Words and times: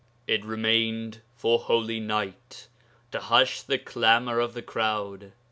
It 0.25 0.43
remained 0.43 1.21
for 1.35 1.59
Holy 1.59 1.99
Night 1.99 2.69
to 3.11 3.19
hush 3.19 3.61
the 3.61 3.77
clamour 3.77 4.39
of 4.39 4.55
the 4.55 4.63
crowd. 4.63 5.31